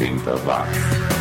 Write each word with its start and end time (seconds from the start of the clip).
80 0.00 0.46
watts. 0.46 1.19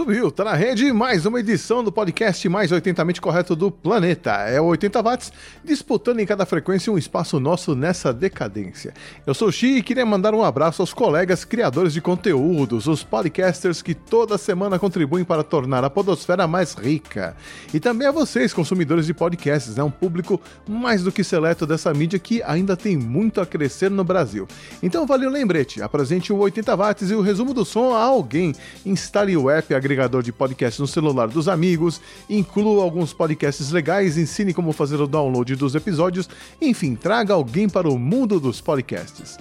Subiu, 0.00 0.30
tá 0.30 0.44
na 0.44 0.54
rede 0.54 0.90
mais 0.94 1.26
uma 1.26 1.40
edição 1.40 1.84
do 1.84 1.92
podcast 1.92 2.48
mais 2.48 2.72
80mente 2.72 3.20
correto 3.20 3.54
do 3.54 3.70
planeta. 3.70 4.30
É 4.48 4.58
o 4.58 4.64
80 4.64 5.02
watts, 5.02 5.30
disputando 5.62 6.20
em 6.20 6.24
cada 6.24 6.46
frequência 6.46 6.90
um 6.90 6.96
espaço 6.96 7.38
nosso 7.38 7.74
nessa 7.74 8.10
decadência. 8.10 8.94
Eu 9.26 9.34
sou 9.34 9.48
o 9.48 9.52
Xi 9.52 9.76
e 9.76 9.82
queria 9.82 10.06
mandar 10.06 10.34
um 10.34 10.42
abraço 10.42 10.80
aos 10.80 10.94
colegas 10.94 11.44
criadores 11.44 11.92
de 11.92 12.00
conteúdos, 12.00 12.86
os 12.86 13.04
podcasters 13.04 13.82
que 13.82 13.94
toda 13.94 14.38
semana 14.38 14.78
contribuem 14.78 15.22
para 15.22 15.42
tornar 15.42 15.84
a 15.84 15.90
podosfera 15.90 16.46
mais 16.46 16.72
rica. 16.72 17.36
E 17.74 17.78
também 17.78 18.08
a 18.08 18.10
vocês, 18.10 18.54
consumidores 18.54 19.04
de 19.04 19.12
podcasts, 19.12 19.74
é 19.74 19.80
né? 19.80 19.84
um 19.84 19.90
público 19.90 20.40
mais 20.66 21.02
do 21.02 21.12
que 21.12 21.22
seleto 21.22 21.66
dessa 21.66 21.92
mídia 21.92 22.18
que 22.18 22.42
ainda 22.44 22.74
tem 22.74 22.96
muito 22.96 23.38
a 23.38 23.44
crescer 23.44 23.90
no 23.90 24.02
Brasil. 24.02 24.48
Então 24.82 25.06
vale 25.06 25.26
o 25.26 25.30
lembrete, 25.30 25.82
apresente 25.82 26.32
o 26.32 26.38
80 26.38 26.74
watts 26.74 27.10
e 27.10 27.14
o 27.14 27.20
resumo 27.20 27.52
do 27.52 27.66
som 27.66 27.94
a 27.94 28.02
alguém, 28.02 28.54
instale 28.86 29.36
o 29.36 29.50
app, 29.50 29.74
agregador 29.90 30.22
de 30.22 30.32
podcast 30.32 30.80
no 30.80 30.86
celular 30.86 31.26
dos 31.26 31.48
amigos, 31.48 32.00
inclua 32.28 32.84
alguns 32.84 33.12
podcasts 33.12 33.72
legais, 33.72 34.16
ensine 34.16 34.54
como 34.54 34.72
fazer 34.72 35.00
o 35.00 35.06
download 35.06 35.56
dos 35.56 35.74
episódios, 35.74 36.28
enfim, 36.60 36.94
traga 36.94 37.34
alguém 37.34 37.68
para 37.68 37.88
o 37.88 37.98
mundo 37.98 38.38
dos 38.38 38.60
podcasts. 38.60 39.36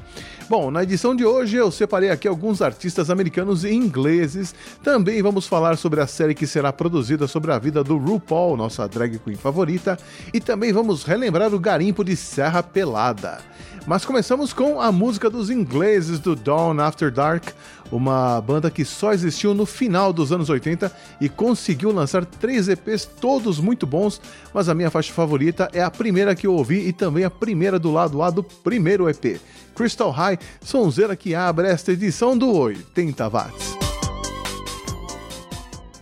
Bom, 0.50 0.72
na 0.72 0.82
edição 0.82 1.16
de 1.16 1.24
hoje 1.24 1.58
eu 1.58 1.70
separei 1.70 2.10
aqui 2.10 2.28
alguns 2.28 2.60
artistas 2.60 3.12
americanos 3.12 3.64
e 3.64 3.72
ingleses. 3.72 4.56
Também 4.84 5.22
vamos 5.22 5.46
falar 5.46 5.78
sobre 5.78 6.02
a 6.02 6.08
série 6.08 6.34
que 6.34 6.48
será 6.48 6.74
produzida 6.74 7.28
sobre 7.28 7.52
a 7.52 7.60
vida 7.60 7.84
do 7.84 7.98
RuPaul, 7.98 8.58
nossa 8.58 8.88
drag 8.88 9.20
queen 9.20 9.36
favorita, 9.36 10.00
e 10.34 10.40
também 10.40 10.74
vamos 10.74 11.04
relembrar 11.04 11.54
o 11.54 11.60
garimpo 11.60 12.04
de 12.04 12.16
Serra 12.16 12.64
Pelada. 12.64 13.38
Mas 13.86 14.06
começamos 14.06 14.54
com 14.54 14.82
a 14.82 14.92
música 14.92 15.30
dos 15.30 15.50
ingleses 15.50 16.20
do 16.20 16.36
Dawn 16.36 16.80
After 16.80 17.12
Dark, 17.12 17.46
uma 17.92 18.40
banda 18.42 18.70
que 18.70 18.86
só 18.86 19.14
existiu 19.14 19.54
no 19.54 19.66
final 19.66 20.14
dos 20.14 20.32
anos 20.32 20.50
80 20.50 20.92
e 21.20 21.28
conseguiu 21.28 21.92
lançar 21.92 22.26
três 22.26 22.68
EPs 22.68 23.06
todos 23.06 23.60
muito 23.60 23.86
bons, 23.88 24.22
mas 24.54 24.70
a 24.70 24.76
minha 24.76 24.92
faixa 24.92 25.14
favorita 25.14 25.70
é 25.74 25.82
a 25.82 25.92
primeira 25.92 26.36
que 26.36 26.48
eu 26.48 26.54
ouvi 26.54 26.88
e 26.88 26.94
também 26.94 27.24
a 27.24 27.30
primeira 27.30 27.80
do 27.80 27.92
lado 27.92 28.22
A 28.22 28.30
do 28.30 28.44
primeiro 28.44 29.10
EP, 29.10 29.40
Crystal 29.76 30.12
High, 30.12 30.38
sonzeira 30.62 31.16
que 31.16 31.34
abre 31.34 31.68
esta 31.68 31.92
edição 31.92 32.38
do 32.38 32.52
80 32.54 33.28
watts. 33.30 33.78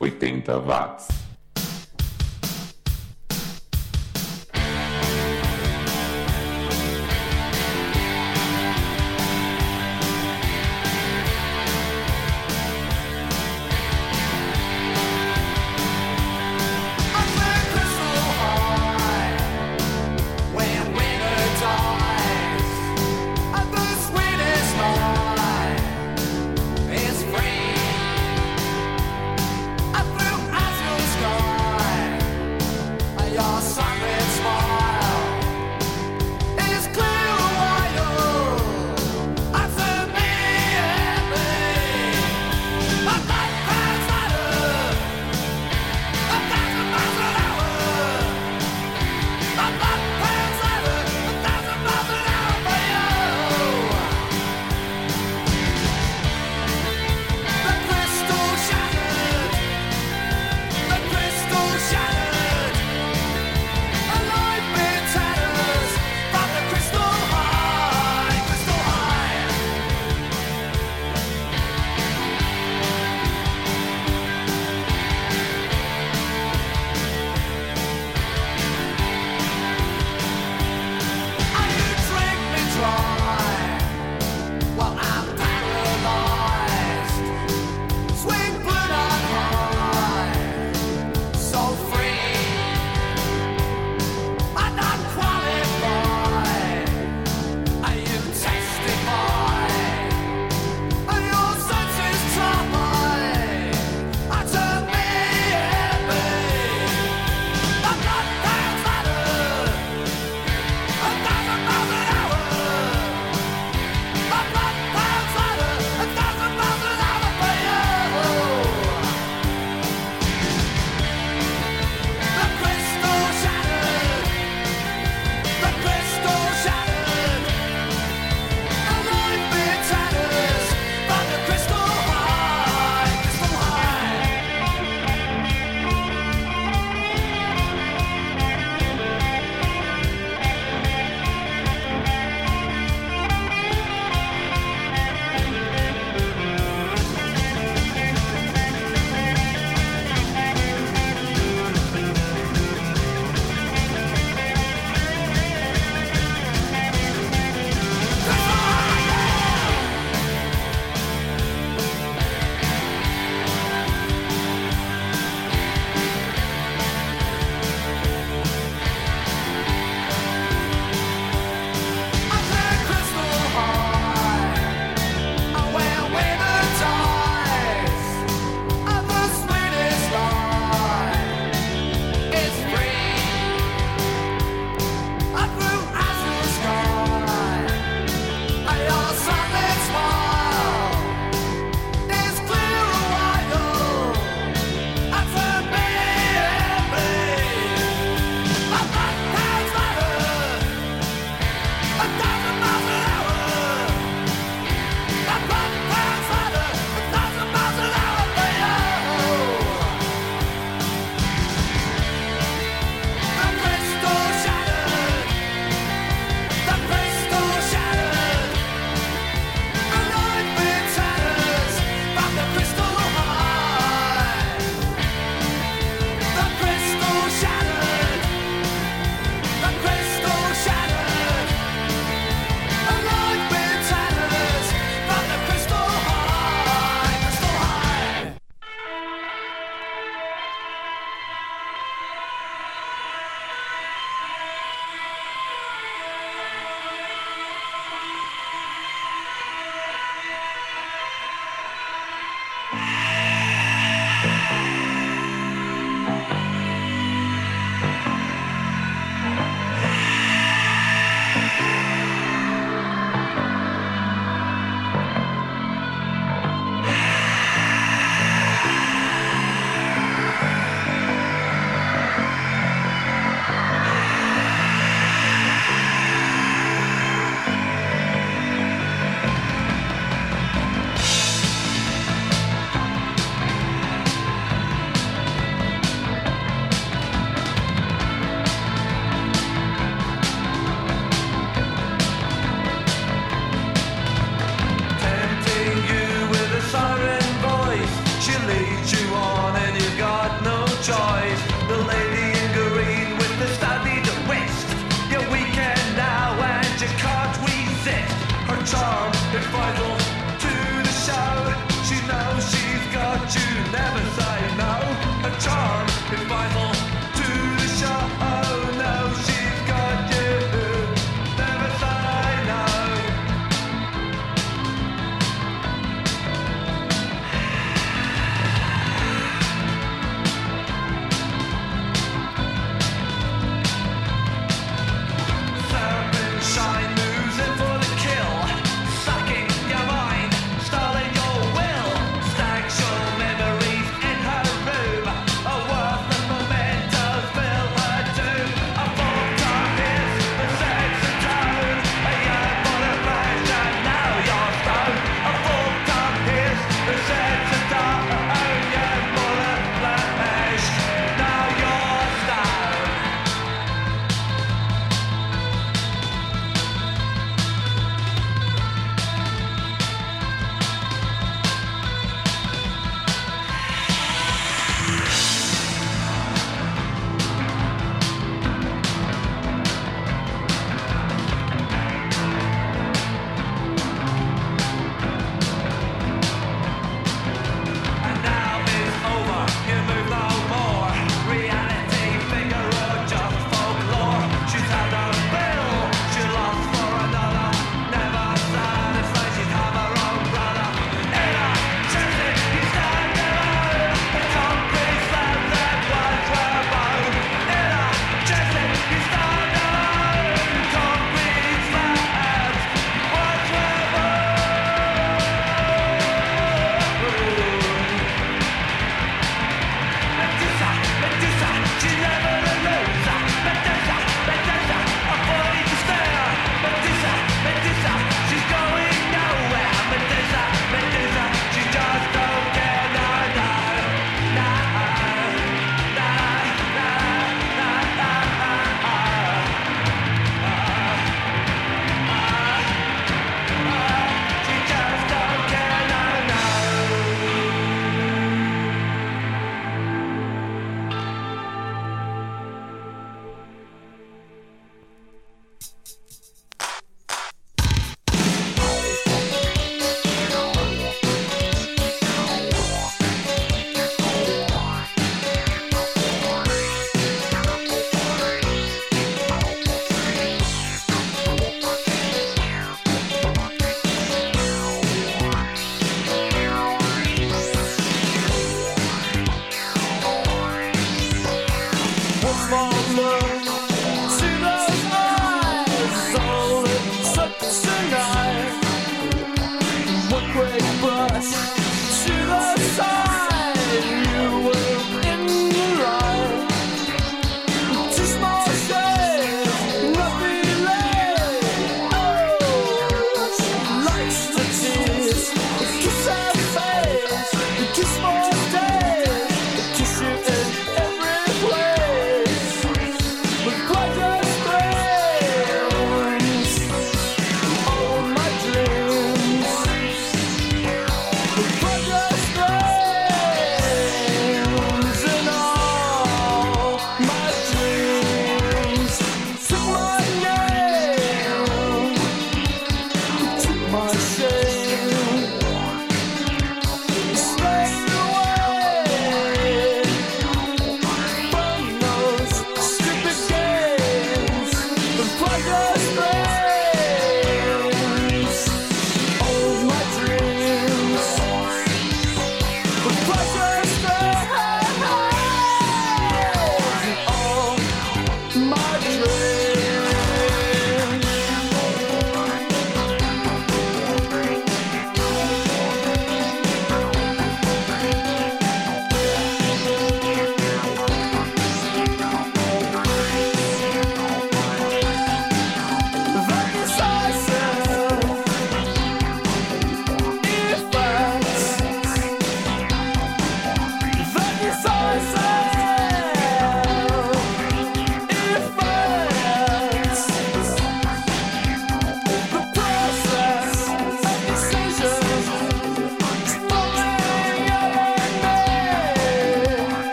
80 0.00 0.58
watts. 0.58 1.19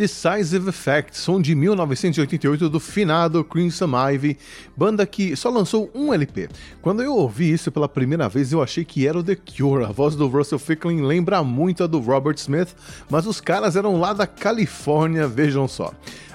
Decisive 0.00 0.66
Effect, 0.70 1.18
som 1.18 1.42
de 1.42 1.54
1988 1.54 2.70
do 2.70 2.80
finado 2.80 3.44
Crimson 3.44 3.90
Ivy, 4.12 4.38
banda 4.74 5.04
que 5.04 5.36
só 5.36 5.50
lançou 5.50 5.90
um 5.94 6.14
LP. 6.14 6.48
Quando 6.80 7.02
eu 7.02 7.14
ouvi 7.14 7.52
isso 7.52 7.70
pela 7.70 7.86
primeira 7.86 8.26
vez, 8.26 8.50
eu 8.50 8.62
achei 8.62 8.82
que 8.82 9.06
era 9.06 9.18
o 9.18 9.22
The 9.22 9.36
Cure. 9.36 9.84
A 9.84 9.92
voz 9.92 10.16
do 10.16 10.26
Russell 10.26 10.58
Ficklin 10.58 11.02
lembra 11.02 11.44
muito 11.44 11.84
a 11.84 11.86
do 11.86 12.00
Robert 12.00 12.36
Smith, 12.36 12.74
mas 13.10 13.26
os 13.26 13.42
caras 13.42 13.76
eram 13.76 14.00
lá 14.00 14.14
da 14.14 14.26
Califórnia, 14.26 15.28
vejam 15.28 15.68
só. 15.68 15.92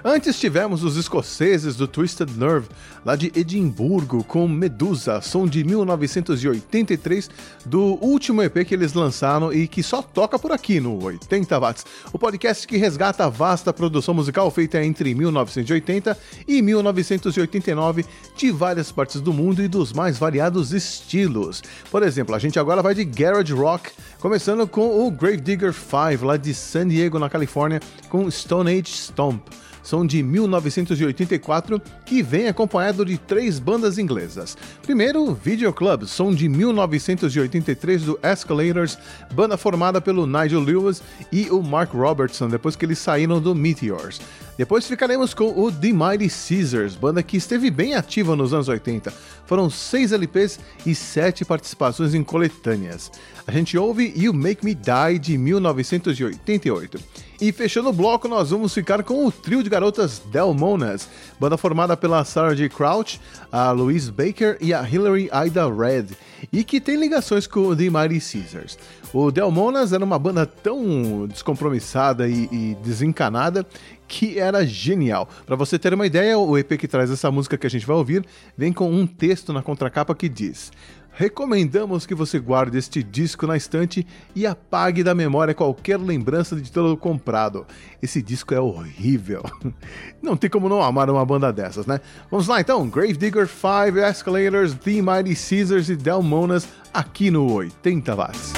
Antes 0.08 0.40
tivemos 0.40 0.84
os 0.84 0.98
escoceses 0.98 1.76
do 1.76 1.88
Twisted 1.88 2.30
Nerve, 2.38 2.68
lá 3.04 3.16
de 3.16 3.32
Edimburgo, 3.36 4.24
com 4.24 4.48
Medusa, 4.48 5.20
som 5.20 5.48
de 5.48 5.64
1983, 5.64 7.28
do 7.66 7.96
último 8.00 8.44
EP 8.44 8.64
que 8.68 8.76
eles 8.76 8.94
lançaram 8.94 9.52
e 9.52 9.68
que 9.68 9.82
só 9.82 10.04
toca 10.04 10.38
por 10.38 10.52
aqui 10.52 10.80
no 10.80 11.04
80 11.04 11.60
Watts, 11.60 11.86
o 12.14 12.20
podcast 12.20 12.68
que 12.68 12.78
resgata 12.78 13.26
a 13.26 13.30
vasta 13.30 13.74
produção 13.74 14.14
musical 14.14 14.52
feita 14.52 14.80
entre 14.86 15.16
1980 15.16 16.16
e 16.48 16.62
1989 16.62 18.06
de 18.38 18.52
várias 18.52 18.92
partes 18.92 19.20
do 19.20 19.34
mundo 19.34 19.64
e 19.64 19.68
dos 19.68 19.92
mais 19.92 20.20
variados 20.20 20.72
estilos. 20.72 21.64
Por 21.90 22.04
exemplo, 22.04 22.36
a 22.36 22.40
gente 22.40 22.60
agora 22.60 22.84
vai 22.84 22.94
de 22.94 23.06
garage 23.06 23.54
rock, 23.54 23.90
começando 24.20 24.68
com 24.68 25.04
o 25.04 25.10
Gravedigger 25.10 25.74
5, 25.74 26.24
lá 26.24 26.38
de 26.38 26.54
San 26.54 26.90
Diego, 26.90 27.18
na 27.18 27.28
Califórnia, 27.28 27.82
com 28.08 28.30
Stone 28.30 28.70
Age 28.70 28.92
Stomp 28.92 29.42
são 29.86 30.06
de 30.06 30.24
1984, 30.24 31.80
que 32.04 32.24
vem 32.24 32.48
acompanhado 32.48 33.06
de 33.06 33.18
três 33.20 33.60
bandas 33.60 34.00
inglesas. 34.00 34.58
Primeiro, 34.82 35.34
Video 35.36 35.72
Club, 35.72 36.06
som 36.06 36.34
de 36.34 36.50
1983 36.50 38.02
do 38.02 38.20
Escalators, 38.24 38.98
banda 39.32 39.56
formada 39.56 40.02
pelo 40.02 40.26
Nigel 40.26 40.60
Lewis 40.60 41.04
e 41.32 41.50
o 41.52 41.62
Mark 41.62 41.94
Robertson, 41.94 42.50
depois 42.50 42.76
que 42.76 42.84
eles 42.84 42.98
saíram 42.98 43.40
do 43.40 43.54
Meteors. 43.54 44.20
Depois 44.58 44.88
ficaremos 44.88 45.34
com 45.34 45.48
o 45.60 45.70
The 45.70 45.92
Mighty 45.92 46.30
Caesars, 46.30 46.96
banda 46.96 47.22
que 47.22 47.36
esteve 47.36 47.70
bem 47.70 47.94
ativa 47.94 48.36
nos 48.36 48.54
anos 48.54 48.70
80. 48.70 49.14
Foram 49.46 49.70
seis 49.70 50.14
LPs 50.14 50.60
e 50.86 50.96
sete 50.96 51.44
participações 51.44 52.14
em 52.14 52.24
coletâneas. 52.24 53.12
A 53.46 53.52
gente 53.52 53.78
ouve 53.78 54.14
You 54.16 54.34
Make 54.34 54.66
Me 54.66 54.74
Die 54.74 55.20
de 55.20 55.38
1988. 55.38 57.00
E 57.40 57.52
fechando 57.52 57.90
o 57.90 57.94
bloco, 57.94 58.30
nós 58.30 58.52
vamos 58.52 58.74
ficar 58.74 59.04
com 59.04 59.26
o 59.26 59.32
trio 59.32 59.62
de 59.62 59.70
garotas 59.70 60.22
Delmonas, 60.32 61.10
banda 61.38 61.58
formada 61.58 61.98
pela 61.98 62.24
Sarah 62.24 62.56
J. 62.56 62.70
Crouch, 62.70 63.20
a 63.52 63.72
Louise 63.72 64.10
Baker 64.10 64.58
e 64.62 64.74
a 64.74 64.88
Hilary 64.88 65.30
Ida 65.46 65.68
Red, 65.70 66.08
e 66.52 66.64
que 66.64 66.80
tem 66.80 66.96
ligações 66.96 67.46
com 67.46 67.76
The 67.76 67.90
Mighty 67.90 68.22
Caesars. 68.22 68.78
O 69.14 69.32
Delmonas 69.32 69.92
era 69.92 70.04
uma 70.04 70.18
banda 70.18 70.46
tão 70.46 71.28
descompromissada 71.28 72.28
e, 72.28 72.48
e 72.52 72.78
desencanada 72.82 73.66
que 74.08 74.40
era 74.40 74.66
genial. 74.66 75.28
Para 75.46 75.56
você 75.56 75.78
ter 75.78 75.94
uma 75.94 76.06
ideia, 76.06 76.38
o 76.38 76.58
EP 76.58 76.78
que 76.78 76.88
traz 76.88 77.12
essa 77.12 77.30
música 77.32 77.58
que 77.58 77.68
a 77.68 77.70
gente 77.70 77.86
vai 77.86 77.98
ouvir 77.98 78.26
vem 78.58 78.72
com 78.72 78.90
um 78.90 79.06
texto 79.06 79.52
na 79.52 79.62
contracapa 79.62 80.16
que 80.16 80.30
diz: 80.30 80.72
Recomendamos 81.18 82.06
que 82.06 82.14
você 82.14 82.38
guarde 82.38 82.78
este 82.78 83.02
disco 83.02 83.48
na 83.48 83.56
estante 83.56 84.06
e 84.36 84.46
apague 84.46 85.02
da 85.02 85.16
memória 85.16 85.54
qualquer 85.54 85.98
lembrança 85.98 86.58
de 86.58 86.70
tê-lo 86.70 86.98
comprado. 86.98 87.66
Esse 88.02 88.22
disco 88.22 88.54
é 88.54 88.60
horrível. 88.60 89.42
Não 90.22 90.36
tem 90.36 90.50
como 90.50 90.68
não 90.68 90.82
amar 90.82 91.10
uma 91.10 91.26
banda 91.26 91.54
dessas, 91.54 91.86
né? 91.86 92.02
Vamos 92.30 92.48
lá 92.48 92.60
então, 92.60 92.90
Gravedigger 92.90 93.48
5, 93.48 93.98
Escalators, 93.98 94.74
The 94.74 95.02
Mighty 95.02 95.36
Caesars 95.36 95.88
e 95.88 95.96
Delmonas 95.96 96.68
aqui 96.94 97.32
no 97.32 97.50
80 97.54 98.14
Watts. 98.14 98.54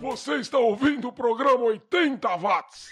Você 0.00 0.36
está 0.36 0.58
ouvindo 0.58 1.08
o 1.08 1.12
programa 1.12 1.64
80 1.66 2.28
Watts. 2.36 2.88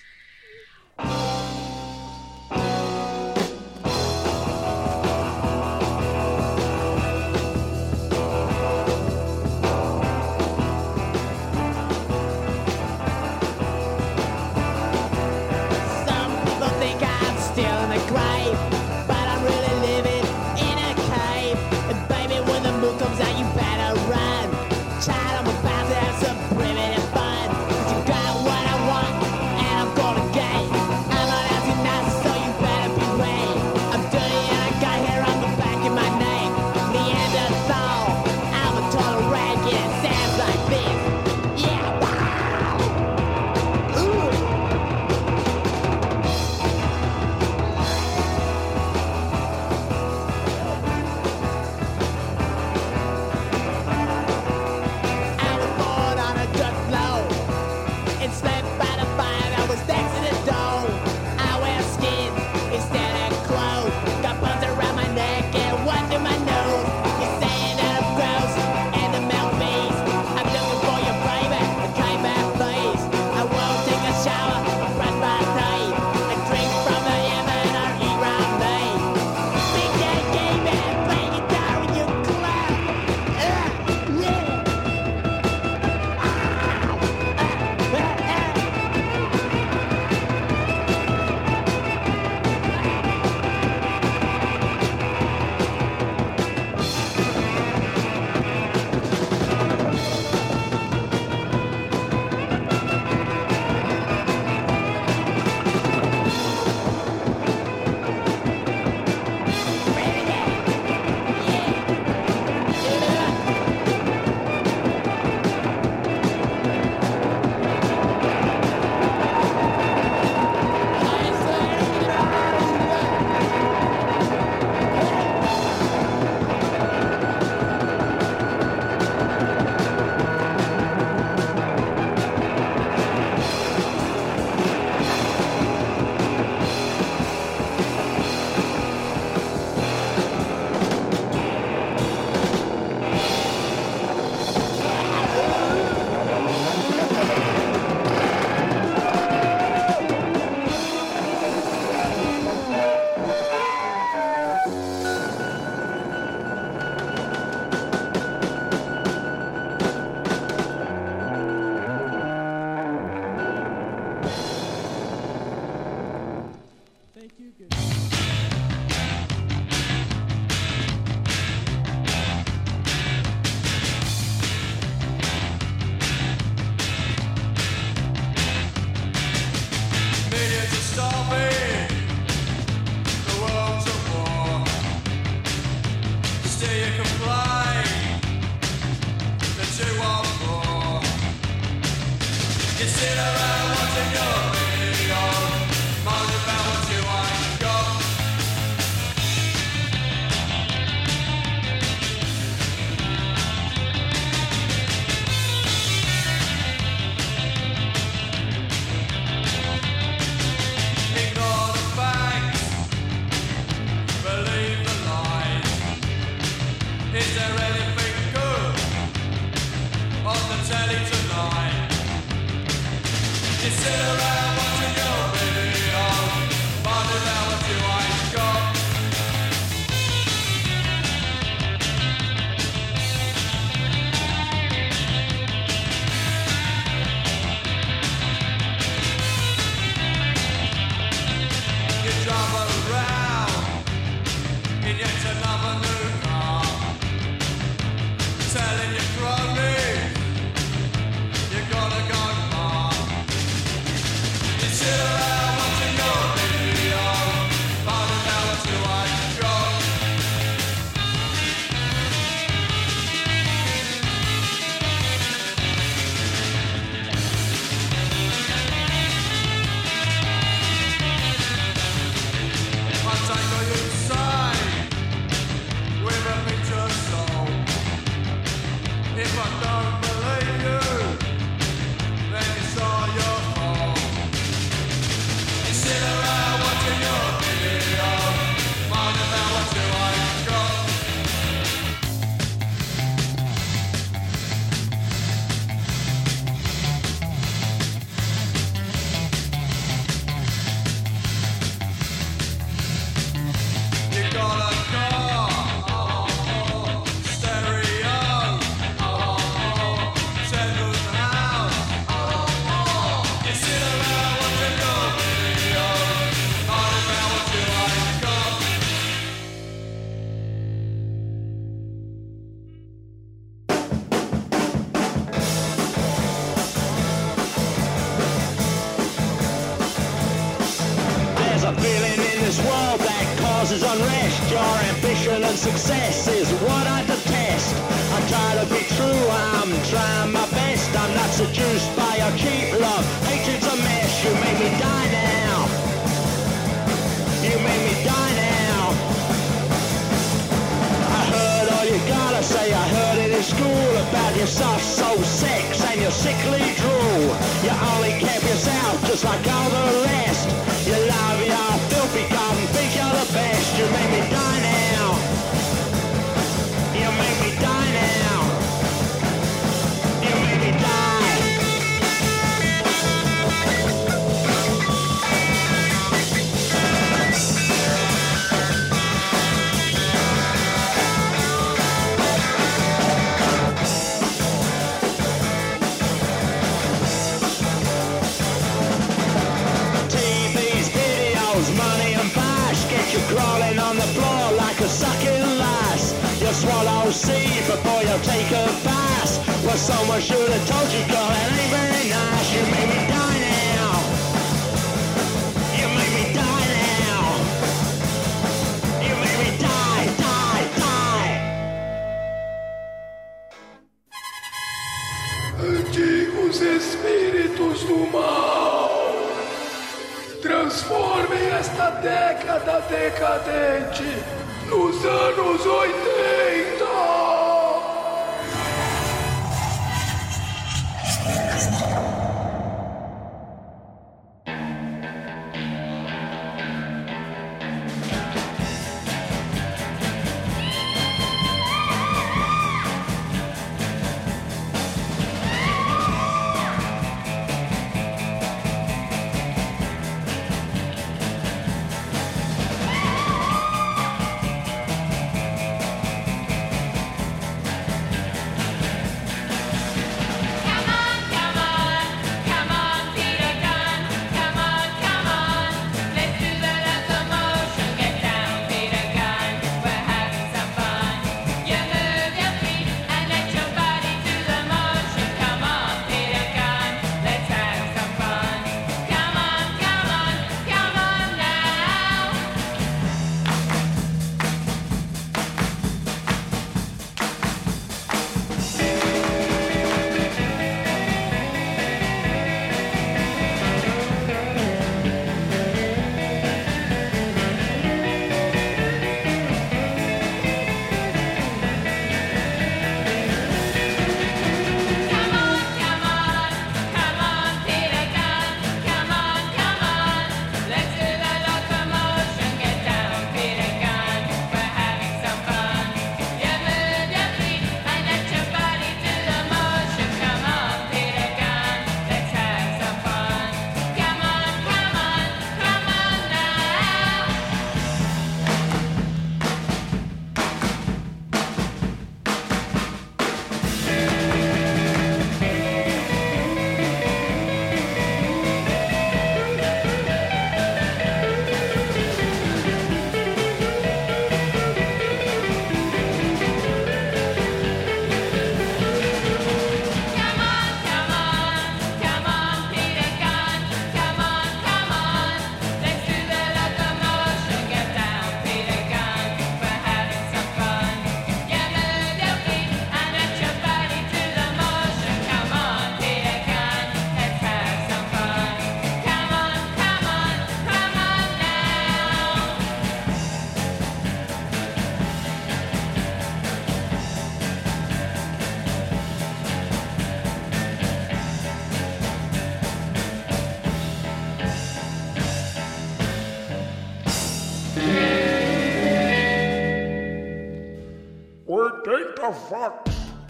you 167.41 167.53
can. 167.53 168.20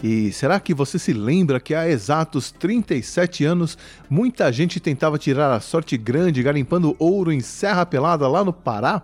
E 0.03 0.31
será 0.31 0.59
que 0.59 0.73
você 0.73 0.97
se 0.97 1.13
lembra 1.13 1.59
que 1.59 1.75
há 1.75 1.87
exatos 1.87 2.51
37 2.51 3.45
anos 3.45 3.77
muita 4.09 4.51
gente 4.51 4.79
tentava 4.79 5.19
tirar 5.19 5.53
a 5.53 5.59
sorte 5.59 5.95
grande 5.95 6.41
garimpando 6.41 6.95
ouro 6.97 7.31
em 7.31 7.39
Serra 7.39 7.85
Pelada 7.85 8.27
lá 8.27 8.43
no 8.43 8.51
Pará? 8.51 9.03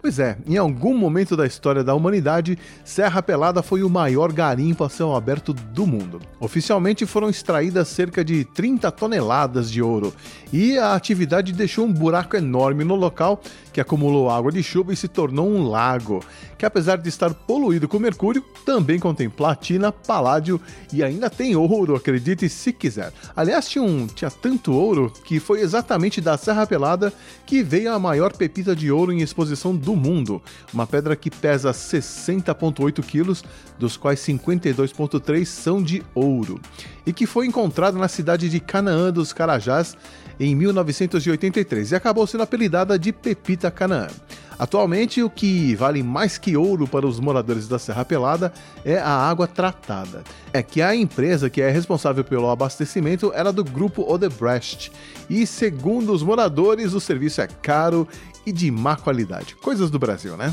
Pois 0.00 0.20
é, 0.20 0.38
em 0.46 0.56
algum 0.56 0.96
momento 0.96 1.36
da 1.36 1.44
história 1.44 1.82
da 1.82 1.92
humanidade, 1.92 2.56
Serra 2.84 3.20
Pelada 3.20 3.64
foi 3.64 3.82
o 3.82 3.90
maior 3.90 4.32
garimpo 4.32 4.84
a 4.84 4.88
céu 4.88 5.14
aberto 5.14 5.52
do 5.52 5.86
mundo. 5.86 6.20
Oficialmente 6.38 7.04
foram 7.04 7.28
extraídas 7.28 7.88
cerca 7.88 8.24
de 8.24 8.44
30 8.44 8.92
toneladas 8.92 9.68
de 9.68 9.82
ouro, 9.82 10.14
e 10.52 10.78
a 10.78 10.94
atividade 10.94 11.52
deixou 11.52 11.84
um 11.84 11.92
buraco 11.92 12.36
enorme 12.36 12.84
no 12.84 12.94
local 12.94 13.42
que 13.78 13.82
acumulou 13.82 14.28
água 14.28 14.50
de 14.50 14.60
chuva 14.60 14.92
e 14.92 14.96
se 14.96 15.06
tornou 15.06 15.48
um 15.48 15.68
lago, 15.68 16.20
que 16.58 16.66
apesar 16.66 16.98
de 16.98 17.08
estar 17.08 17.32
poluído 17.32 17.86
com 17.86 18.00
mercúrio, 18.00 18.44
também 18.66 18.98
contém 18.98 19.30
platina, 19.30 19.92
paládio 19.92 20.60
e 20.92 21.00
ainda 21.00 21.30
tem 21.30 21.54
ouro, 21.54 21.94
acredite 21.94 22.48
se 22.48 22.72
quiser. 22.72 23.12
Aliás, 23.36 23.68
tinha, 23.68 23.84
um, 23.84 24.08
tinha 24.08 24.32
tanto 24.32 24.72
ouro 24.72 25.12
que 25.24 25.38
foi 25.38 25.60
exatamente 25.60 26.20
da 26.20 26.36
Serra 26.36 26.66
Pelada 26.66 27.12
que 27.46 27.62
veio 27.62 27.92
a 27.92 28.00
maior 28.00 28.36
pepita 28.36 28.74
de 28.74 28.90
ouro 28.90 29.12
em 29.12 29.20
exposição 29.20 29.76
do 29.76 29.94
mundo, 29.94 30.42
uma 30.74 30.84
pedra 30.84 31.14
que 31.14 31.30
pesa 31.30 31.70
60,8 31.70 33.00
quilos, 33.04 33.44
dos 33.78 33.96
quais 33.96 34.18
52,3 34.18 35.44
são 35.44 35.80
de 35.80 36.02
ouro, 36.16 36.60
e 37.06 37.12
que 37.12 37.26
foi 37.26 37.46
encontrada 37.46 37.96
na 37.96 38.08
cidade 38.08 38.48
de 38.48 38.58
Canaã 38.58 39.12
dos 39.12 39.32
Carajás 39.32 39.96
em 40.38 40.54
1983 40.54 41.92
e 41.92 41.94
acabou 41.94 42.26
sendo 42.26 42.42
apelidada 42.42 42.98
de 42.98 43.12
Pepita 43.12 43.70
Canaã. 43.70 44.08
Atualmente, 44.58 45.22
o 45.22 45.30
que 45.30 45.76
vale 45.76 46.02
mais 46.02 46.36
que 46.36 46.56
ouro 46.56 46.88
para 46.88 47.06
os 47.06 47.20
moradores 47.20 47.68
da 47.68 47.78
Serra 47.78 48.04
Pelada 48.04 48.52
é 48.84 48.98
a 48.98 49.08
água 49.08 49.46
tratada. 49.46 50.24
É 50.52 50.62
que 50.62 50.82
a 50.82 50.96
empresa 50.96 51.48
que 51.48 51.62
é 51.62 51.70
responsável 51.70 52.24
pelo 52.24 52.50
abastecimento 52.50 53.32
era 53.32 53.52
do 53.52 53.62
grupo 53.62 54.02
Odebrecht, 54.02 54.90
e 55.30 55.46
segundo 55.46 56.12
os 56.12 56.24
moradores, 56.24 56.92
o 56.92 57.00
serviço 57.00 57.40
é 57.40 57.46
caro 57.46 58.08
e 58.44 58.50
de 58.50 58.68
má 58.70 58.96
qualidade. 58.96 59.54
Coisas 59.54 59.90
do 59.90 59.98
Brasil, 59.98 60.36
né? 60.36 60.52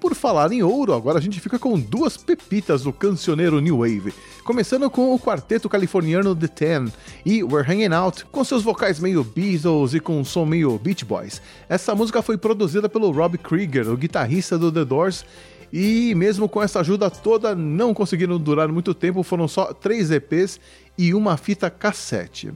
Por 0.00 0.14
falar 0.14 0.52
em 0.52 0.62
ouro, 0.62 0.92
agora 0.92 1.18
a 1.18 1.20
gente 1.22 1.40
fica 1.40 1.58
com 1.58 1.78
duas 1.78 2.16
pepitas 2.16 2.82
do 2.82 2.92
cancioneiro 2.92 3.60
New 3.60 3.78
Wave. 3.78 4.12
Começando 4.44 4.88
com 4.90 5.14
o 5.14 5.18
quarteto 5.18 5.68
californiano 5.68 6.36
The 6.36 6.48
Ten 6.48 6.92
e 7.24 7.42
We're 7.42 7.70
Hanging 7.70 7.94
Out, 7.94 8.26
com 8.26 8.44
seus 8.44 8.62
vocais 8.62 9.00
meio 9.00 9.24
Beatles 9.24 9.94
e 9.94 10.00
com 10.00 10.20
um 10.20 10.24
som 10.24 10.44
meio 10.44 10.78
Beach 10.78 11.04
Boys. 11.04 11.40
Essa 11.68 11.94
música 11.94 12.22
foi 12.22 12.36
produzida 12.36 12.88
pelo 12.88 13.10
Rob 13.10 13.38
Krieger, 13.38 13.88
o 13.88 13.96
guitarrista 13.96 14.58
do 14.58 14.70
The 14.70 14.84
Doors, 14.84 15.24
e 15.72 16.14
mesmo 16.14 16.48
com 16.48 16.62
essa 16.62 16.80
ajuda 16.80 17.10
toda, 17.10 17.54
não 17.54 17.92
conseguiram 17.92 18.38
durar 18.38 18.68
muito 18.68 18.94
tempo, 18.94 19.22
foram 19.22 19.48
só 19.48 19.72
três 19.72 20.10
EPs 20.10 20.60
e 20.96 21.12
uma 21.12 21.36
fita 21.36 21.68
cassete. 21.68 22.52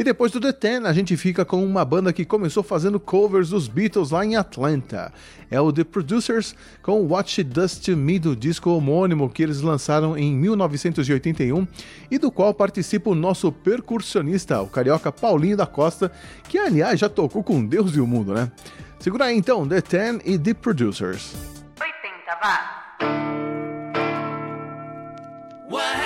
E 0.00 0.02
depois 0.02 0.32
do 0.32 0.40
The 0.40 0.52
Ten, 0.52 0.86
a 0.86 0.94
gente 0.94 1.14
fica 1.14 1.44
com 1.44 1.62
uma 1.62 1.84
banda 1.84 2.10
que 2.10 2.24
começou 2.24 2.62
fazendo 2.62 2.98
covers 2.98 3.50
dos 3.50 3.68
Beatles 3.68 4.12
lá 4.12 4.24
em 4.24 4.34
Atlanta. 4.34 5.12
É 5.50 5.60
o 5.60 5.70
The 5.70 5.84
Producers 5.84 6.54
com 6.80 7.06
What 7.06 7.30
She 7.30 7.44
Does 7.44 7.78
To 7.80 7.94
Me 7.98 8.18
do 8.18 8.34
disco 8.34 8.70
homônimo 8.70 9.28
que 9.28 9.42
eles 9.42 9.60
lançaram 9.60 10.16
em 10.16 10.34
1981 10.34 11.68
e 12.10 12.16
do 12.16 12.30
qual 12.30 12.54
participa 12.54 13.10
o 13.10 13.14
nosso 13.14 13.52
percussionista, 13.52 14.62
o 14.62 14.68
carioca 14.68 15.12
Paulinho 15.12 15.58
da 15.58 15.66
Costa, 15.66 16.10
que 16.48 16.56
aliás 16.56 16.98
já 16.98 17.10
tocou 17.10 17.44
com 17.44 17.62
Deus 17.62 17.94
e 17.94 18.00
o 18.00 18.06
mundo, 18.06 18.32
né? 18.32 18.50
Segura 18.98 19.26
aí 19.26 19.36
então, 19.36 19.68
The 19.68 19.82
Ten 19.82 20.20
e 20.24 20.38
The 20.38 20.54
Producers. 20.54 21.34
80 21.78 22.38
watts. 22.42 22.80
We're 25.70 25.99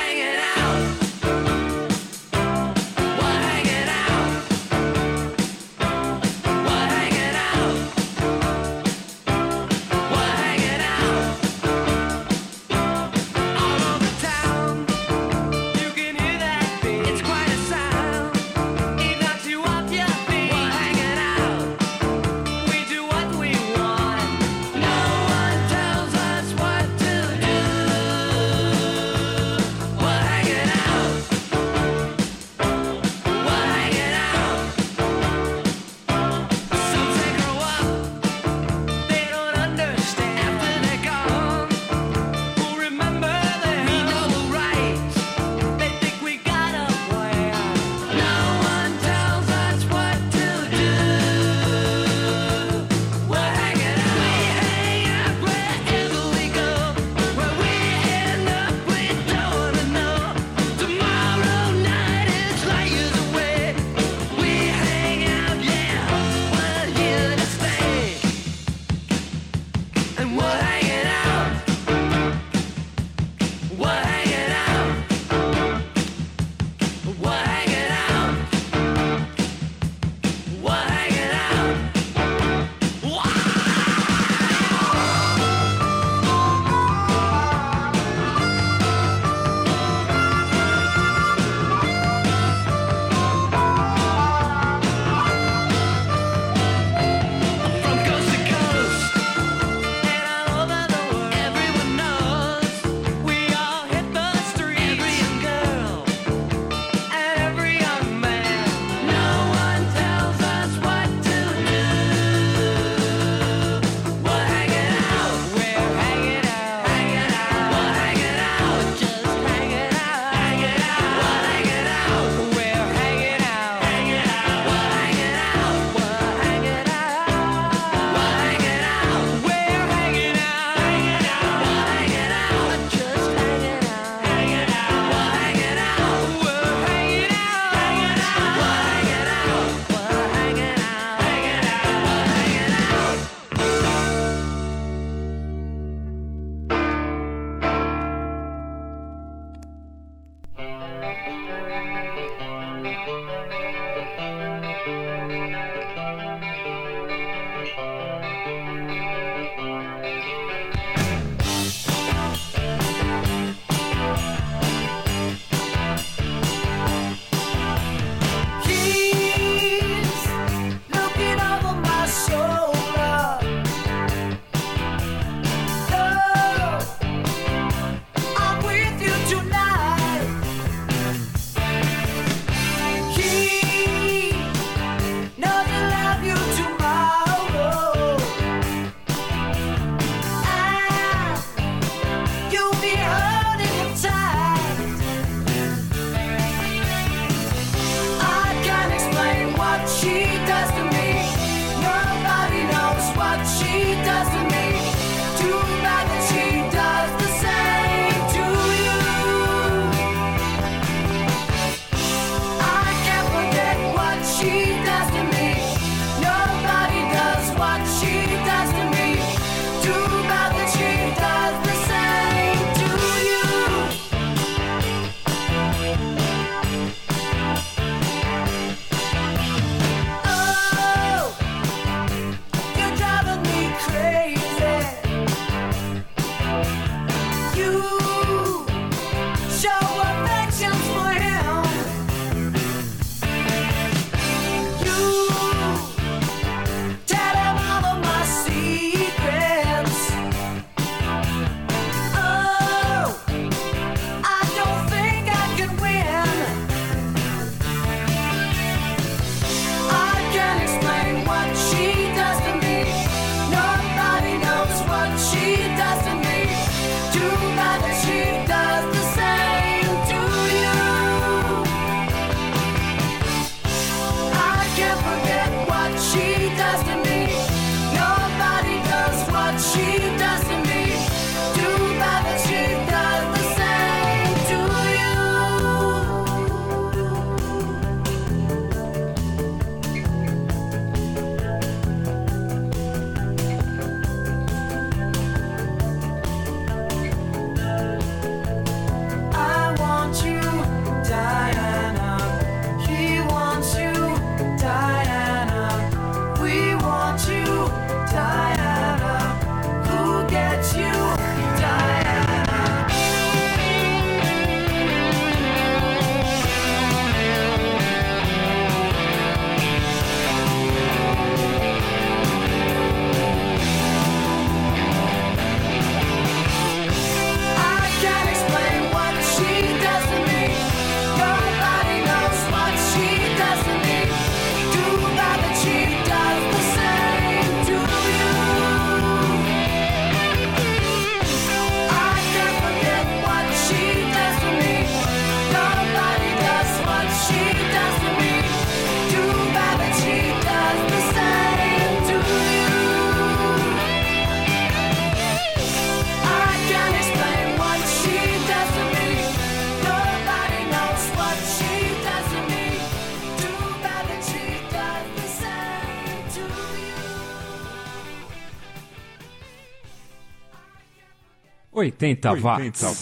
80 371.85 372.35
watts. 372.35 373.01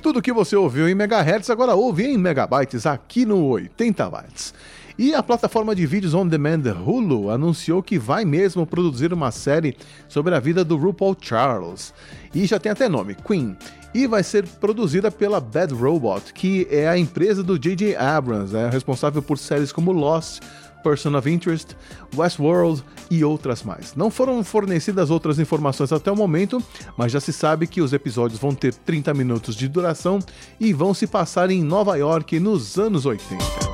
Tudo 0.00 0.22
que 0.22 0.32
você 0.32 0.54
ouviu 0.54 0.88
em 0.88 0.94
megahertz 0.94 1.50
agora 1.50 1.74
ouve 1.74 2.04
em 2.04 2.16
megabytes 2.16 2.86
aqui 2.86 3.26
no 3.26 3.48
80 3.48 4.08
watts. 4.08 4.54
E 4.96 5.14
a 5.14 5.22
plataforma 5.22 5.74
de 5.74 5.86
vídeos 5.86 6.14
on 6.14 6.26
demand 6.26 6.62
Hulu 6.86 7.30
anunciou 7.30 7.82
que 7.82 7.98
vai 7.98 8.24
mesmo 8.24 8.66
produzir 8.66 9.12
uma 9.12 9.30
série 9.30 9.76
sobre 10.08 10.34
a 10.34 10.38
vida 10.38 10.64
do 10.64 10.76
RuPaul 10.76 11.16
Charles. 11.20 11.92
E 12.34 12.46
já 12.46 12.60
tem 12.60 12.70
até 12.70 12.88
nome, 12.88 13.16
Queen. 13.16 13.56
E 13.92 14.06
vai 14.06 14.22
ser 14.22 14.46
produzida 14.46 15.10
pela 15.10 15.40
Bad 15.40 15.74
Robot, 15.74 16.32
que 16.32 16.68
é 16.70 16.88
a 16.88 16.96
empresa 16.96 17.42
do 17.42 17.58
J.J. 17.58 17.96
Abrams, 17.96 18.54
é 18.54 18.70
responsável 18.70 19.20
por 19.20 19.36
séries 19.36 19.72
como 19.72 19.90
Lost, 19.90 20.40
Person 20.82 21.16
of 21.16 21.30
Interest, 21.30 21.76
Westworld 22.16 22.82
e 23.10 23.24
outras 23.24 23.62
mais. 23.62 23.94
Não 23.94 24.10
foram 24.10 24.42
fornecidas 24.44 25.10
outras 25.10 25.38
informações 25.38 25.92
até 25.92 26.10
o 26.10 26.16
momento, 26.16 26.62
mas 26.96 27.12
já 27.12 27.20
se 27.20 27.32
sabe 27.32 27.66
que 27.66 27.80
os 27.80 27.92
episódios 27.92 28.40
vão 28.40 28.54
ter 28.54 28.74
30 28.74 29.12
minutos 29.14 29.54
de 29.54 29.68
duração 29.68 30.18
e 30.58 30.72
vão 30.72 30.92
se 30.94 31.06
passar 31.06 31.50
em 31.50 31.62
Nova 31.62 31.96
York 31.96 32.38
nos 32.40 32.78
anos 32.78 33.06
80. 33.06 33.70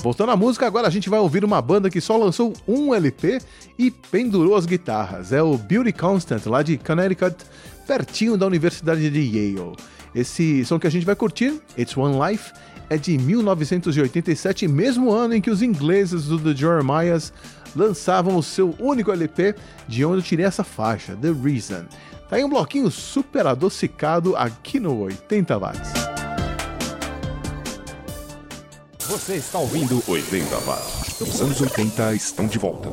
Voltando 0.00 0.30
à 0.30 0.36
música, 0.36 0.66
agora 0.66 0.86
a 0.86 0.90
gente 0.90 1.10
vai 1.10 1.18
ouvir 1.18 1.44
uma 1.44 1.60
banda 1.60 1.90
que 1.90 2.00
só 2.00 2.16
lançou 2.16 2.52
um 2.66 2.94
LP 2.94 3.40
e 3.76 3.90
pendurou 3.90 4.54
as 4.54 4.64
guitarras. 4.64 5.32
É 5.32 5.42
o 5.42 5.58
Beauty 5.58 5.92
Constant, 5.92 6.46
lá 6.46 6.62
de 6.62 6.78
Connecticut, 6.78 7.36
pertinho 7.86 8.36
da 8.36 8.46
Universidade 8.46 9.10
de 9.10 9.20
Yale. 9.20 9.76
Esse 10.14 10.64
som 10.64 10.78
que 10.78 10.86
a 10.86 10.90
gente 10.90 11.04
vai 11.04 11.16
curtir, 11.16 11.60
It's 11.76 11.96
One 11.96 12.16
Life, 12.18 12.52
é 12.90 12.96
de 12.96 13.16
1987, 13.18 14.66
mesmo 14.66 15.10
ano 15.12 15.34
em 15.34 15.40
que 15.40 15.50
os 15.50 15.62
ingleses 15.62 16.24
do 16.24 16.38
The 16.38 16.54
Jeremiahs 16.54 17.32
lançavam 17.76 18.36
o 18.36 18.42
seu 18.42 18.74
único 18.78 19.12
LP, 19.12 19.54
de 19.86 20.04
onde 20.04 20.18
eu 20.18 20.22
tirei 20.22 20.46
essa 20.46 20.64
faixa, 20.64 21.16
The 21.16 21.30
Reason. 21.30 21.84
Tá 22.28 22.36
aí 22.36 22.44
um 22.44 22.48
bloquinho 22.48 22.90
super 22.90 23.46
adocicado 23.46 24.36
aqui 24.36 24.78
no 24.78 25.00
80 25.00 25.58
watts. 25.58 25.92
Você 29.08 29.36
está 29.36 29.58
ouvindo 29.58 30.02
80 30.06 30.56
watts. 30.58 31.20
Os 31.20 31.40
anos 31.40 31.60
80 31.60 32.14
estão 32.14 32.46
de 32.46 32.58
volta. 32.58 32.90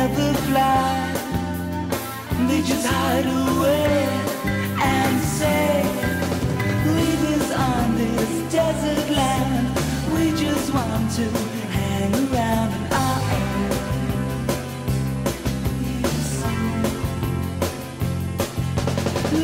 Never 0.00 0.32
fly. 0.48 0.88
They 2.48 2.62
just 2.62 2.86
hide 2.86 3.28
away 3.42 3.92
and 4.92 5.14
say, 5.38 5.68
Leave 6.96 7.24
us 7.36 7.48
on 7.68 7.84
this 8.00 8.32
desert 8.54 9.08
land. 9.20 9.66
We 10.14 10.24
just 10.44 10.72
want 10.72 11.04
to 11.18 11.26
hang 11.76 12.12
around 12.24 12.70
and 12.78 12.86
our 13.04 13.20
own. 13.36 13.70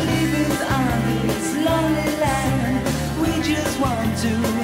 Leave 0.01 0.35
us 0.45 0.59
on 0.79 0.97
this 1.11 1.47
lonely 1.67 2.11
land. 2.25 2.77
We 3.23 3.31
just 3.53 3.75
want 3.85 4.11
to 4.25 4.56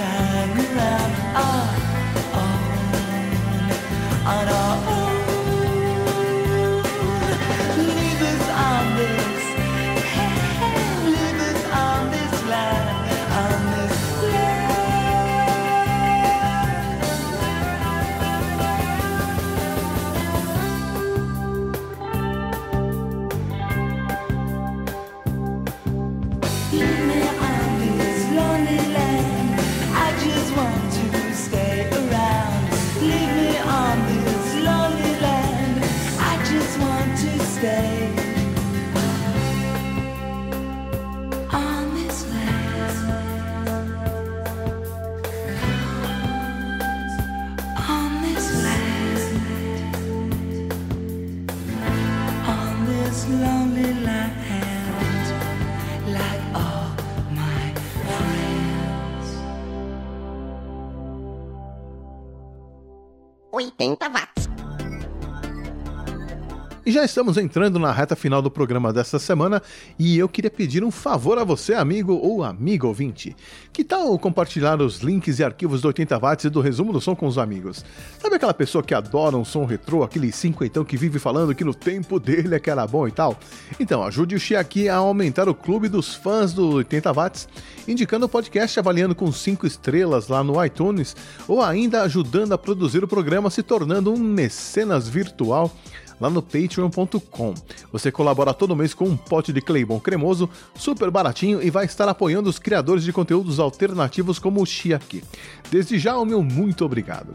Já 66.93 67.07
estamos 67.07 67.38
entrando 67.38 67.78
na 67.78 67.90
reta 67.90 68.14
final 68.14 68.43
do 68.43 68.51
programa 68.51 68.93
desta 68.93 69.18
semana 69.18 69.62
e 69.99 70.18
eu 70.18 70.28
queria 70.28 70.51
pedir 70.51 70.84
um 70.84 70.90
favor 70.90 71.38
a 71.38 71.43
você, 71.43 71.72
amigo 71.72 72.12
ou 72.12 72.45
amigo 72.45 72.86
ouvinte. 72.86 73.34
Que 73.72 73.82
tal 73.82 74.18
compartilhar 74.18 74.78
os 74.78 74.99
links 74.99 75.38
e 75.38 75.45
arquivos 75.45 75.80
do 75.80 75.88
80 75.88 76.18
watts 76.18 76.45
e 76.45 76.51
do 76.51 76.61
resumo 76.61 76.93
do 76.93 77.01
som 77.01 77.16
com 77.16 77.26
os 77.26 77.38
amigos? 77.38 77.82
Sabe 78.20 78.36
aquela 78.36 78.53
pessoa 78.53 78.84
que 78.84 78.93
adora 78.93 79.38
um 79.38 79.45
som 79.45 79.64
retrô, 79.64 80.03
aquele 80.03 80.30
cinquentão 80.30 80.84
que 80.84 80.99
vive 80.99 81.18
falando 81.18 81.55
que 81.55 81.64
no 81.64 81.72
tempo 81.72 82.20
dele 82.20 82.55
é 82.55 82.61
que 82.61 82.68
era 82.68 82.86
bom 82.86 83.09
e 83.09 83.11
tal? 83.11 83.38
Então 83.80 84.05
ajude 84.05 84.34
o 84.34 84.38
Xi 84.38 84.55
aqui 84.55 84.86
a 84.86 84.97
aumentar 84.97 85.49
o 85.49 85.55
clube 85.55 85.88
dos 85.88 86.14
fãs 86.14 86.53
do 86.53 86.74
80 86.74 87.11
watts, 87.11 87.49
indicando 87.88 88.26
o 88.26 88.28
podcast 88.28 88.78
avaliando 88.78 89.14
com 89.14 89.32
5 89.32 89.66
estrelas 89.66 90.28
lá 90.28 90.45
no 90.45 90.62
iTunes 90.62 91.16
ou 91.49 91.62
ainda 91.62 92.03
ajudando 92.03 92.53
a 92.53 92.59
produzir 92.59 93.03
o 93.03 93.09
programa 93.09 93.49
se 93.49 93.62
tornando 93.62 94.12
um 94.12 94.18
mecenas 94.18 95.09
virtual 95.09 95.74
lá 96.22 96.30
no 96.30 96.40
patreon.com. 96.40 97.52
Você 97.90 98.12
colabora 98.12 98.54
todo 98.54 98.76
mês 98.76 98.94
com 98.94 99.06
um 99.06 99.16
pote 99.16 99.52
de 99.52 99.60
Claybon 99.60 99.98
cremoso, 99.98 100.48
super 100.76 101.10
baratinho 101.10 101.60
e 101.60 101.68
vai 101.68 101.84
estar 101.84 102.08
apoiando 102.08 102.48
os 102.48 102.60
criadores 102.60 103.02
de 103.02 103.12
conteúdos 103.12 103.58
alternativos 103.58 104.38
como 104.38 104.62
o 104.62 104.94
aqui. 104.94 105.24
Desde 105.68 105.98
já, 105.98 106.16
o 106.16 106.24
meu 106.24 106.40
muito 106.40 106.84
obrigado. 106.84 107.32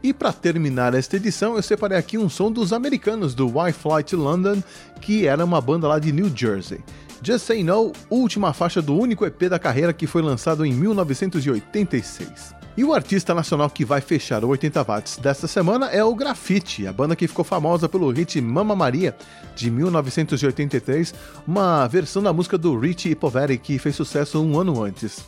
E 0.00 0.14
para 0.14 0.32
terminar 0.32 0.94
esta 0.94 1.16
edição, 1.16 1.56
eu 1.56 1.62
separei 1.62 1.98
aqui 1.98 2.16
um 2.16 2.28
som 2.28 2.52
dos 2.52 2.72
americanos 2.72 3.34
do 3.34 3.52
Wi-Fi 3.52 4.04
to 4.04 4.16
London, 4.16 4.62
que 5.00 5.26
era 5.26 5.44
uma 5.44 5.60
banda 5.60 5.88
lá 5.88 5.98
de 5.98 6.12
New 6.12 6.30
Jersey. 6.34 6.80
Just 7.22 7.46
Say 7.46 7.64
No, 7.64 7.92
última 8.08 8.52
faixa 8.52 8.80
do 8.80 8.96
único 8.96 9.26
EP 9.26 9.42
da 9.42 9.58
carreira 9.58 9.92
que 9.92 10.06
foi 10.06 10.22
lançado 10.22 10.64
em 10.64 10.72
1986. 10.72 12.59
E 12.76 12.84
o 12.84 12.94
artista 12.94 13.34
nacional 13.34 13.68
que 13.68 13.84
vai 13.84 14.00
fechar 14.00 14.44
o 14.44 14.48
80 14.48 14.84
watts 14.84 15.16
desta 15.16 15.46
semana 15.46 15.86
é 15.86 16.04
o 16.04 16.14
Grafite, 16.14 16.86
a 16.86 16.92
banda 16.92 17.16
que 17.16 17.26
ficou 17.26 17.44
famosa 17.44 17.88
pelo 17.88 18.10
hit 18.10 18.40
Mama 18.40 18.76
Maria 18.76 19.14
de 19.56 19.70
1983, 19.70 21.12
uma 21.46 21.86
versão 21.88 22.22
da 22.22 22.32
música 22.32 22.56
do 22.56 22.78
Richie 22.78 23.14
Poveri 23.14 23.58
que 23.58 23.78
fez 23.78 23.96
sucesso 23.96 24.40
um 24.40 24.58
ano 24.58 24.82
antes. 24.82 25.24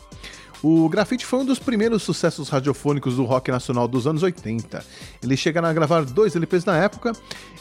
O 0.63 0.87
Grafite 0.87 1.25
foi 1.25 1.39
um 1.39 1.45
dos 1.45 1.59
primeiros 1.59 2.03
sucessos 2.03 2.47
radiofônicos 2.47 3.17
do 3.17 3.25
rock 3.25 3.51
nacional 3.51 3.85
dos 3.85 4.07
anos 4.07 4.23
80. 4.23 4.81
Eles 5.21 5.37
chegaram 5.37 5.67
a 5.67 5.73
gravar 5.73 6.05
dois 6.05 6.37
LPs 6.37 6.63
na 6.63 6.77
época, 6.77 7.11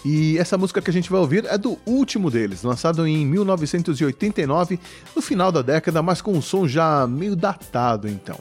e 0.04 0.38
essa 0.38 0.56
música 0.56 0.80
que 0.80 0.88
a 0.88 0.92
gente 0.92 1.10
vai 1.10 1.18
ouvir 1.18 1.44
é 1.46 1.58
do 1.58 1.76
último 1.84 2.30
deles, 2.30 2.62
lançado 2.62 3.04
em 3.04 3.26
1989, 3.26 4.78
no 5.16 5.20
final 5.20 5.50
da 5.50 5.62
década, 5.62 6.00
mas 6.00 6.22
com 6.22 6.32
um 6.32 6.40
som 6.40 6.68
já 6.68 7.04
meio 7.08 7.34
datado 7.34 8.08
então. 8.08 8.38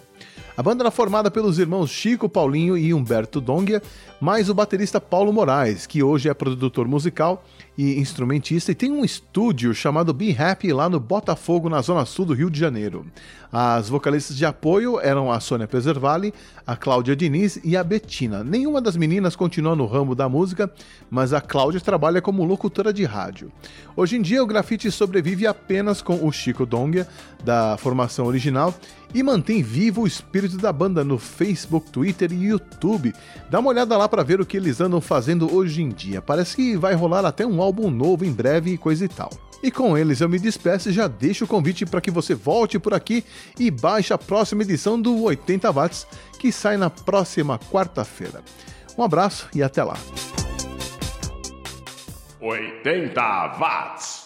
A 0.62 0.64
banda 0.64 0.84
era 0.84 0.92
formada 0.92 1.32
pelos 1.32 1.58
irmãos 1.58 1.90
Chico, 1.90 2.30
Paulinho 2.30 2.78
e 2.78 2.94
Humberto 2.94 3.42
Dongia, 3.42 3.82
mais 4.20 4.48
o 4.48 4.54
baterista 4.54 5.02
Paulo 5.02 5.34
Moraes, 5.34 5.88
que 5.88 6.04
hoje 6.04 6.30
é 6.30 6.34
produtor 6.36 6.88
musical 6.88 7.44
e 7.76 8.00
instrumentista 8.00 8.72
e 8.72 8.76
tem 8.76 8.92
um 8.92 9.04
estúdio 9.04 9.74
chamado 9.74 10.14
Be 10.14 10.36
Happy 10.38 10.72
lá 10.72 10.88
no 10.88 11.00
Botafogo, 11.00 11.68
na 11.68 11.82
zona 11.82 12.06
sul 12.06 12.26
do 12.26 12.36
Rio 12.36 12.48
de 12.48 12.60
Janeiro. 12.60 13.08
As 13.52 13.90
vocalistas 13.90 14.38
de 14.38 14.46
apoio 14.46 15.00
eram 15.00 15.32
a 15.32 15.40
Sônia 15.40 15.68
Peservali, 15.68 16.32
a 16.66 16.78
Cláudia 16.78 17.16
Diniz 17.16 17.60
e 17.64 17.76
a 17.76 17.84
Bettina. 17.84 18.44
Nenhuma 18.44 18.80
das 18.80 18.96
meninas 18.96 19.36
continua 19.36 19.76
no 19.76 19.88
ramo 19.88 20.14
da 20.14 20.30
música, 20.30 20.72
mas 21.10 21.34
a 21.34 21.42
Cláudia 21.42 21.82
trabalha 21.82 22.22
como 22.22 22.46
locutora 22.46 22.94
de 22.94 23.04
rádio. 23.04 23.52
Hoje 23.96 24.16
em 24.16 24.22
dia, 24.22 24.44
o 24.44 24.48
grafite 24.48 24.92
sobrevive 24.92 25.48
apenas 25.48 26.02
com 26.02 26.26
o 26.26 26.32
Chico 26.32 26.66
Dongia, 26.66 27.08
da 27.44 27.76
formação 27.78 28.28
original, 28.28 28.74
e 29.14 29.22
mantém 29.24 29.62
vivo 29.62 30.02
o 30.02 30.08
espírito 30.08 30.58
da 30.58 30.72
banda 30.72 31.04
no 31.04 31.18
Facebook, 31.18 31.92
Twitter 31.92 32.32
e 32.32 32.46
YouTube. 32.46 33.14
Dá 33.50 33.60
uma 33.60 33.70
olhada 33.70 33.98
lá 33.98 34.08
para 34.08 34.24
ver 34.24 34.42
o 34.42 34.46
que 34.46 34.58
eles 34.58 34.80
andam 34.82 35.02
fazendo 35.02 35.54
hoje 35.54 35.82
em 35.82 35.90
dia. 35.90 36.22
Parece 36.22 36.56
que 36.56 36.78
vai 36.78 36.94
rolar 36.94 37.26
até 37.26 37.46
um 37.46 37.62
álbum 37.62 37.90
novo 37.90 38.26
em 38.26 38.32
breve 38.32 38.72
e 38.72 38.78
coisa 38.78 39.06
e 39.06 39.10
tal. 39.10 39.30
E 39.64 39.70
com 39.70 39.96
eles 39.98 40.22
eu 40.22 40.30
me 40.30 40.40
despeço 40.40 40.90
e 40.90 40.94
já 40.94 41.08
deixo 41.08 41.46
o 41.46 41.48
convite 41.48 41.86
para 41.86 42.02
que 42.02 42.10
você 42.10 42.34
volte 42.34 42.80
por 42.80 42.94
aqui 42.94 43.24
e 43.60 43.70
baixe 43.70 44.12
a 44.12 44.18
próxima 44.18 44.64
edição 44.64 45.00
do 45.00 45.22
80 45.22 45.72
Watts, 45.72 46.08
que 46.40 46.52
sai 46.52 46.78
na 46.78 46.90
próxima 46.90 47.60
quarta-feira. 47.60 48.42
Um 48.98 49.04
abraço 49.04 49.48
e 49.54 49.62
até 49.62 49.84
lá. 49.84 49.98
80 52.42 53.22
watts. 53.60 54.21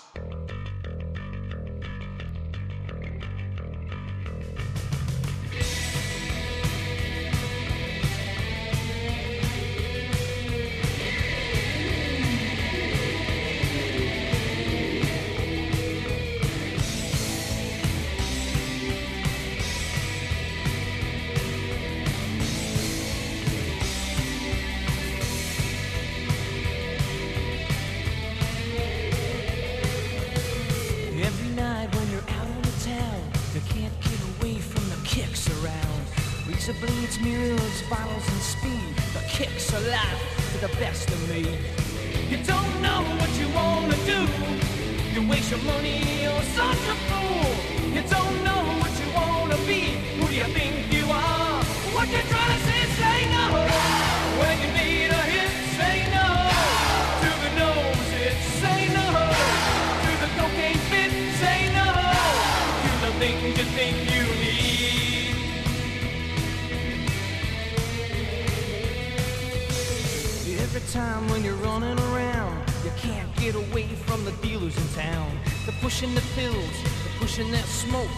Every 70.75 70.91
time 70.91 71.25
when 71.29 71.41
you're 71.41 71.55
running 71.63 71.97
around, 72.11 72.69
you 72.83 72.91
can't 72.97 73.33
get 73.37 73.55
away 73.55 73.87
from 74.07 74.25
the 74.25 74.33
dealers 74.43 74.75
in 74.75 74.87
town. 74.93 75.31
They're 75.65 75.73
pushing 75.79 76.13
the 76.13 76.21
pills, 76.35 76.75
they're 76.83 77.17
pushing 77.17 77.49
that 77.51 77.63
smoke. 77.63 78.09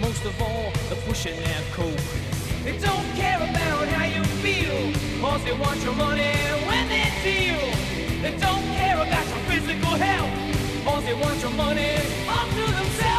Most 0.00 0.24
of 0.24 0.34
all, 0.42 0.72
they're 0.88 1.00
pushing 1.06 1.40
that 1.44 1.62
coke. 1.74 2.02
They 2.64 2.76
don't 2.78 3.06
care 3.14 3.36
about 3.36 3.86
how 3.86 4.04
you 4.04 4.24
feel, 4.42 5.22
cause 5.22 5.44
they 5.44 5.56
want 5.56 5.80
your 5.84 5.94
money 5.94 6.34
when 6.66 6.88
they 6.88 7.06
deal. 7.22 7.62
They 8.20 8.36
don't 8.36 8.64
care 8.74 8.96
about 8.96 9.26
your 9.28 9.42
physical 9.46 9.94
health, 9.94 10.84
cause 10.84 11.04
they 11.04 11.14
want 11.14 11.40
your 11.40 11.52
money 11.52 11.98
all 12.28 12.48
to 12.48 12.72
themselves. 12.72 13.15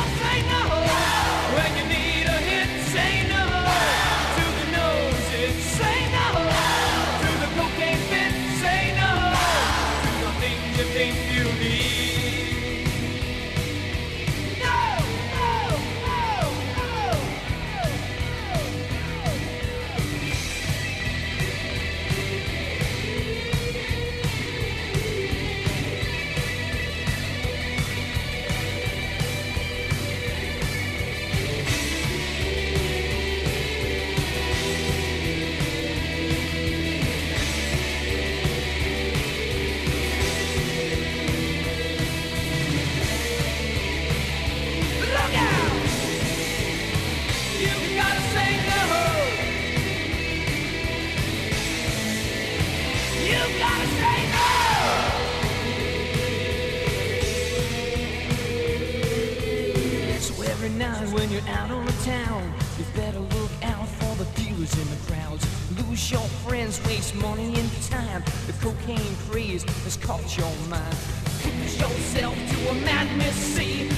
Friends, 66.71 66.87
waste 66.87 67.15
money 67.15 67.53
and 67.59 67.81
time. 67.83 68.23
The 68.45 68.53
cocaine 68.61 69.15
craze 69.29 69.63
has 69.83 69.97
caught 69.97 70.37
your 70.37 70.51
mind. 70.69 70.95
Push 71.41 71.79
yourself 71.79 72.35
to 72.35 72.69
a 72.69 72.73
madness 72.85 73.35
sea 73.35 73.89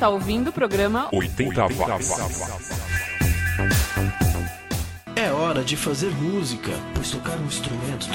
está 0.00 0.08
ouvindo 0.08 0.48
o 0.48 0.52
programa 0.52 1.10
80 1.12 1.66
watts. 1.74 2.10
É 5.14 5.30
hora 5.30 5.62
de 5.62 5.76
fazer 5.76 6.08
música, 6.12 6.70
pois 6.94 7.10
tocar 7.10 7.36
um 7.38 7.44
instrumento 7.44 8.08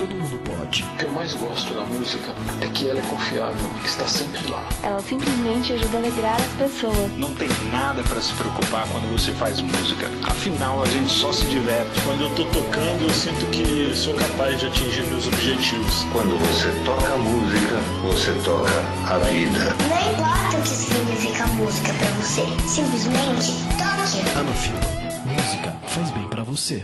O 0.83 0.97
que 0.97 1.05
eu 1.05 1.11
mais 1.11 1.33
gosto 1.33 1.73
da 1.73 1.81
música 1.85 2.33
é 2.59 2.67
que 2.67 2.89
ela 2.89 2.99
é 2.99 3.01
confiável, 3.03 3.69
está 3.85 4.05
sempre 4.07 4.45
lá. 4.51 4.61
Ela 4.83 5.01
simplesmente 5.01 5.71
ajuda 5.71 5.97
a 5.97 5.99
alegrar 5.99 6.35
as 6.35 6.53
pessoas. 6.53 7.11
Não 7.17 7.33
tem 7.35 7.47
nada 7.71 8.03
para 8.03 8.19
se 8.19 8.33
preocupar 8.33 8.85
quando 8.89 9.09
você 9.11 9.31
faz 9.33 9.61
música. 9.61 10.09
Afinal, 10.23 10.83
a 10.83 10.85
gente 10.87 11.09
só 11.09 11.31
se 11.31 11.45
diverte. 11.45 12.01
Quando 12.01 12.23
eu 12.23 12.29
tô 12.35 12.43
tocando, 12.45 13.03
eu 13.03 13.09
sinto 13.09 13.45
que 13.51 13.95
sou 13.95 14.13
capaz 14.15 14.59
de 14.59 14.67
atingir 14.67 15.03
meus 15.03 15.27
objetivos. 15.27 16.05
Quando 16.11 16.37
você 16.39 16.69
toca 16.83 17.17
música, 17.17 17.75
você 18.03 18.31
toca 18.43 19.13
a 19.13 19.17
vida. 19.19 19.75
Não 19.87 20.11
importa 20.11 20.57
o 20.57 20.61
que 20.61 20.67
significa 20.67 21.47
música 21.47 21.93
pra 21.93 22.07
você, 22.21 22.41
simplesmente 22.67 23.53
toque. 23.77 24.37
Anafila, 24.37 24.79
música 25.25 25.75
faz 25.87 26.11
bem 26.11 26.27
pra 26.27 26.43
você. 26.43 26.83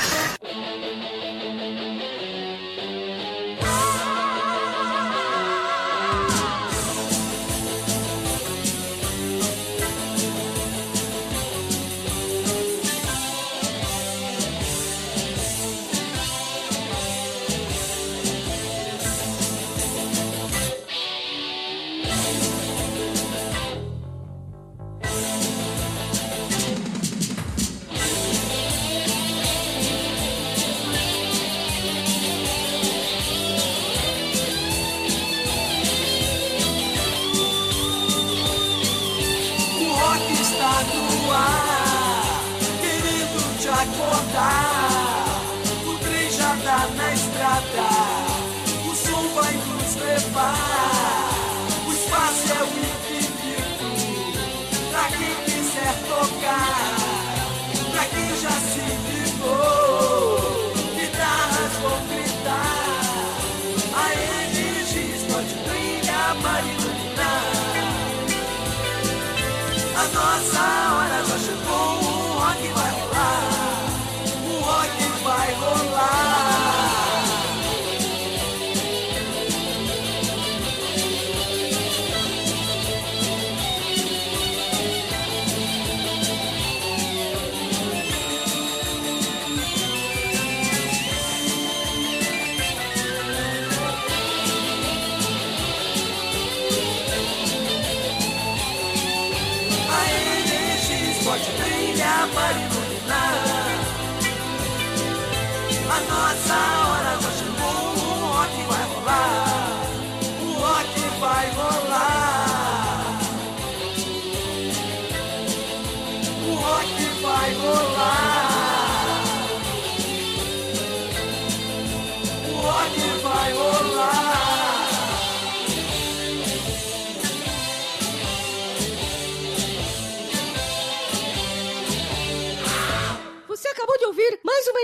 acordar. 43.81 45.10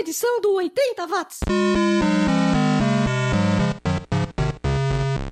Edição 0.00 0.40
do 0.40 0.52
80 0.54 1.06
Watts. 1.06 2.17